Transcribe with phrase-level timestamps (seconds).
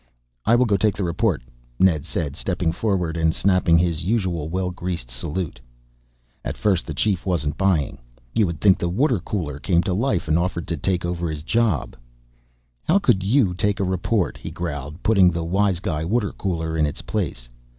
[0.47, 1.43] "I will go take the report,"
[1.79, 5.61] Ned said, stepping forward and snapping his usual well greased salute.
[6.43, 7.99] At first the Chief wasn't buying.
[8.33, 11.43] You would think the water cooler came to life and offered to take over his
[11.43, 11.95] job.
[12.83, 16.87] "How could you take a report?" he growled, putting the wise guy water cooler in
[16.87, 17.47] its place.